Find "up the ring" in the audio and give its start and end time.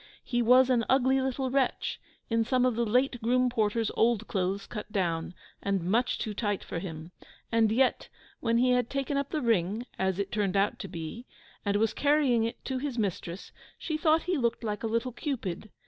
9.15-9.85